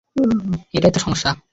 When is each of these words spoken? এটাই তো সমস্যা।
এটাই 0.73 0.91
তো 0.91 0.99
সমস্যা। 0.99 1.29